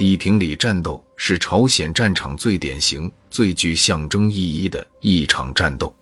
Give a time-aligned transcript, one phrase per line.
[0.00, 5.94] 地平里战斗是朝鲜战场最典型、最具象征意义的一场战斗。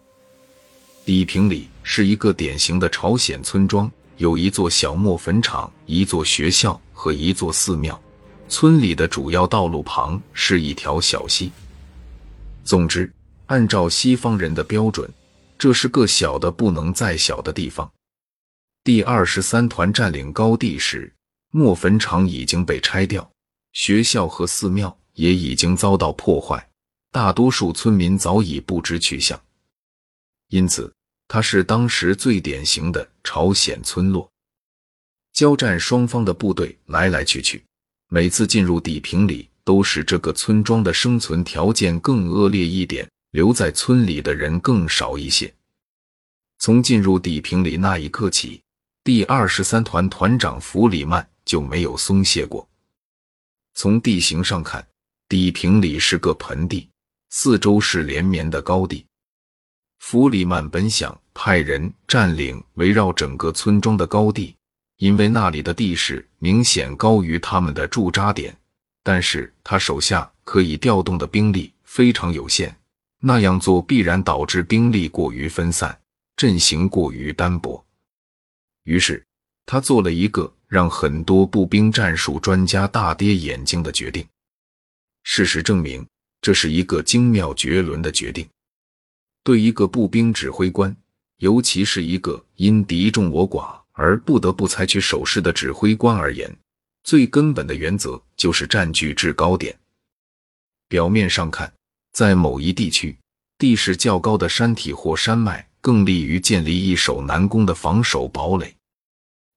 [1.04, 8.00] 地平里是一个典型的朝鲜村庄，有一座小磨坟场、一座学校和一座寺庙。
[8.48, 11.50] 村里的主要道路旁是一条小溪。
[12.62, 13.12] 总之，
[13.46, 15.10] 按照西方人的标准，
[15.58, 17.90] 这是个小的不能再小的地方。
[18.84, 21.12] 第二十三团占领高地时，
[21.50, 23.28] 磨坟场已经被拆掉。
[23.78, 26.68] 学校和寺庙也已经遭到破坏，
[27.12, 29.40] 大多数村民早已不知去向，
[30.48, 30.92] 因此
[31.28, 34.28] 它是当时最典型的朝鲜村落。
[35.32, 37.62] 交战双方的部队来来去去，
[38.08, 45.54] 每次进入地平里，都使这个村庄的生存条件更恶劣一点，留在村里的人更少一些。
[46.58, 48.60] 从进入地平里那一刻起，
[49.04, 52.68] 第二十三团团长弗里曼就没有松懈过。
[53.80, 54.84] 从地形上看，
[55.28, 56.90] 底平里是个盆地，
[57.30, 59.06] 四周是连绵的高地。
[60.00, 64.56] 弗里曼本想派人占领围绕整个村庄的高地，
[64.96, 68.52] 因为那里的地势明显高于他们的驻扎点。
[69.04, 72.76] 但是他手下可以调动的兵力非常有限，
[73.20, 75.96] 那样做必然导致兵力过于分散，
[76.34, 77.86] 阵型过于单薄。
[78.82, 79.24] 于是
[79.66, 80.52] 他做了一个。
[80.68, 84.24] 让很多步兵战术专家大跌眼镜的决定。
[85.24, 86.06] 事实证明，
[86.42, 88.46] 这是一个精妙绝伦的决定。
[89.42, 90.94] 对一个步兵指挥官，
[91.38, 96.54] 尤其是一个因敌众我寡而不得不采取守势的指挥官而言，
[97.02, 99.74] 最根本的原则就是占据制高点。
[100.86, 101.72] 表面上看，
[102.12, 103.16] 在某一地区，
[103.56, 108.74] 地势较高的山体或山脉更利于建立易守难攻的防守堡垒，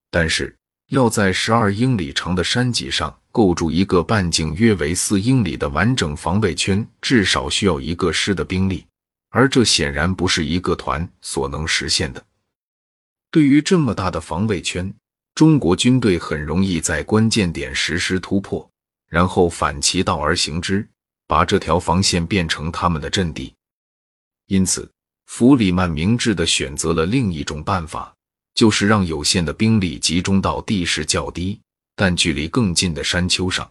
[0.09, 0.55] 但是。
[0.91, 8.85] 要在十二英里长的山脊上构筑一个半径约为四英里的完整防卫圈，至少需要一个师的兵力，
[9.29, 12.21] 而这显然不是一个团所能实现的。
[13.31, 14.93] 对于这么大的防卫圈，
[15.33, 18.69] 中国军队很容易在关键点实施突破，
[19.07, 20.85] 然后反其道而行之，
[21.25, 23.53] 把这条防线变成他们的阵地。
[24.47, 24.91] 因此，
[25.25, 28.13] 弗里曼明智地选择了另一种办法。
[28.61, 31.59] 就是让有限的兵力集中到地势较低
[31.95, 33.67] 但距离更近的山丘上，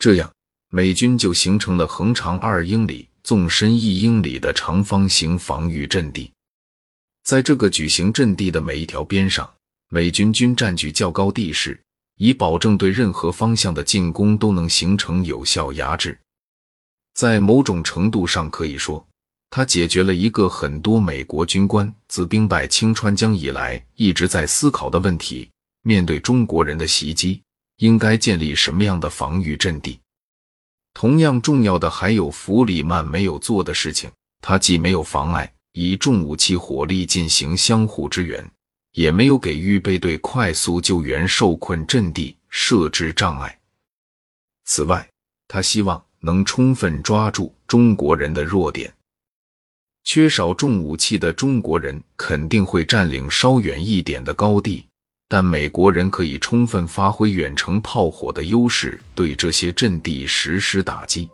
[0.00, 0.28] 这样
[0.70, 6.32] 美军就形成了横长二英里、纵深一英里的长方形防御阵地。
[7.22, 9.48] 在这个矩形阵地的每一条边上，
[9.90, 11.80] 美军均占据较高地势，
[12.16, 16.18] 以保证对任何方向的进攻都能形成有效压制。
[17.14, 19.07] 在某种程度上可以说。
[19.50, 25.50] 他解决了一个很多美国军官自兵败清川江以来一直在思考的问题：
[25.82, 27.42] 面对中国人的袭击，
[27.78, 29.98] 应该建立什么样的防御阵地？
[30.92, 34.10] 同样重要的还有弗里曼没有做的事情，
[34.42, 38.44] 他既没有妨碍以重武器火力进行相互支援，
[38.92, 43.58] 也没有给预备队快速救援受困阵地设置障碍。
[44.64, 45.08] 此外，
[45.46, 48.92] 他希望能充分抓住中国人的弱点。
[50.08, 54.86] 缺少重武器的中国人肯定会占领稍远一点的高地，
[55.28, 61.28] 但美国人可以充分发挥远程炮火的优势，对这些阵地实施打击。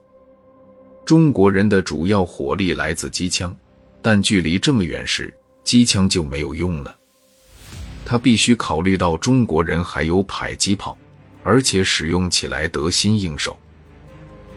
[1.04, 3.56] 中国人的主要火力来自机枪，
[4.02, 5.32] 但距离这么远时，
[5.62, 6.92] 机枪就没有用了。
[8.04, 10.98] 他必须考虑到中国人还有迫击炮，
[11.44, 13.56] 而且使用起来得心应手。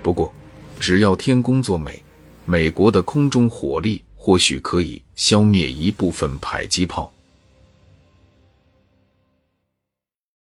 [0.01, 0.33] 不过，
[0.79, 2.01] 只要天公作美，
[2.45, 4.03] 美国的空中火力。
[4.27, 7.09] 或许可以消灭一部分迫击炮。